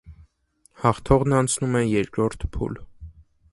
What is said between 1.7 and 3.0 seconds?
է երկրորդ փուլ։